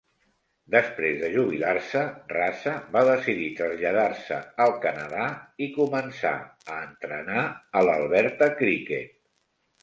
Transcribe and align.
Després 0.75 1.17
de 1.23 1.27
jubilar-se, 1.33 1.99
Raza 2.31 2.73
va 2.95 3.03
decidir 3.09 3.49
traslladar-se 3.59 4.39
al 4.65 4.73
Canadà 4.87 5.27
i 5.67 5.69
començà 5.77 6.33
a 6.77 6.79
entrenar 6.87 7.45
a 7.45 7.85
l'Alberta 7.91 8.51
criquet. 8.65 9.15